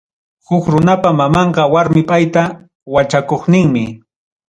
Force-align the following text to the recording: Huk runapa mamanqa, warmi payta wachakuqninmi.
Huk 0.49 0.65
runapa 0.73 1.09
mamanqa, 1.19 1.63
warmi 1.73 2.01
payta 2.09 2.43
wachakuqninmi. 2.93 3.83